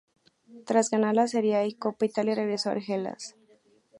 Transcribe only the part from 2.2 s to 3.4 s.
regresó al Hellas.